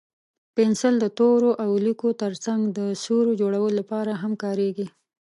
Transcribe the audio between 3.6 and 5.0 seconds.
لپاره هم کارېږي.